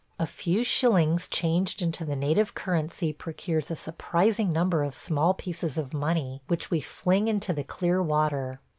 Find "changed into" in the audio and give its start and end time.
1.27-2.03